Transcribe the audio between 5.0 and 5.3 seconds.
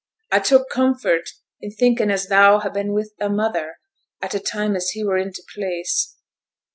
were i'